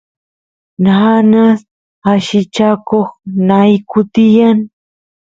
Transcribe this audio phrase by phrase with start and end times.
[0.83, 1.59] nanas
[2.11, 3.09] allichakoq
[3.47, 4.57] nayku tiyan